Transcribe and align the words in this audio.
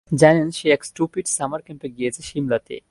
জানেন 0.09 0.47
সে 0.57 0.65
এক 0.71 0.81
স্টুপিট 0.83 1.25
সামার 1.37 1.61
ক্যাম্পে 1.65 1.87
গিয়েছে 1.97 2.21
শিমলাতে। 2.29 2.75